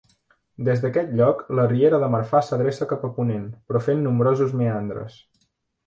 Des 0.69 0.79
d'aquest 0.85 1.13
lloc, 1.19 1.43
la 1.59 1.67
Riera 1.73 2.01
de 2.05 2.09
Marfà 2.15 2.43
s'adreça 2.49 2.89
cap 2.95 3.07
a 3.11 3.13
ponent, 3.21 3.47
però 3.69 3.87
fent 3.91 4.05
nombrosos 4.11 4.61
meandres. 4.65 5.25